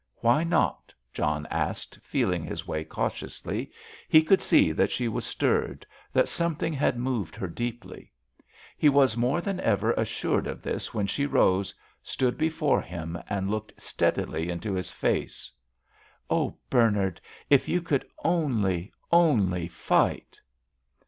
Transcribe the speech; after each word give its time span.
"Why 0.15 0.43
not?" 0.43 0.95
John 1.13 1.45
asked, 1.51 1.99
feeling 2.01 2.43
his 2.43 2.65
way 2.65 2.83
cautiously. 2.83 3.69
He 4.09 4.23
could 4.23 4.41
see 4.41 4.71
that 4.71 4.89
she 4.89 5.07
was 5.07 5.25
stirred, 5.27 5.85
that 6.11 6.27
something 6.27 6.73
had 6.73 6.97
moved 6.97 7.35
her 7.35 7.47
deeply. 7.47 8.11
He 8.79 8.89
was 8.89 9.15
more 9.15 9.41
than 9.41 9.59
ever 9.59 9.91
assured 9.91 10.47
of 10.47 10.63
this 10.63 10.91
when 10.91 11.05
she 11.05 11.27
rose, 11.27 11.75
stood 12.01 12.35
before 12.35 12.81
him, 12.81 13.15
and 13.29 13.51
looked 13.51 13.79
steadily 13.79 14.49
into 14.49 14.73
his 14.73 14.89
face. 14.89 15.51
"Oh! 16.31 16.57
Bernard, 16.67 17.21
if 17.51 17.69
you 17.69 17.79
could 17.79 18.03
only, 18.25 18.91
only 19.11 19.67
fight!" 19.67 20.41